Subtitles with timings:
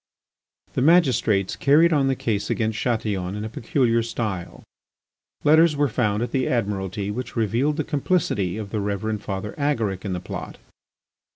[0.73, 4.63] The magistrates carried on the case against Chatillon in a peculiar style.
[5.43, 10.03] Letters were found at the Admiralty which revealed the complicity of the Reverend Father Agaric
[10.03, 10.57] in the plot.